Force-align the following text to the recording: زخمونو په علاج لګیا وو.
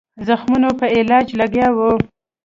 زخمونو 0.27 0.69
په 0.79 0.85
علاج 0.97 1.27
لګیا 1.39 1.67
وو. 1.77 1.91